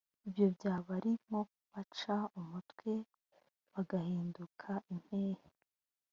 [0.27, 2.91] ibyo byaba ari nko kubaca umutwe
[3.73, 5.45] bagahinduka impehe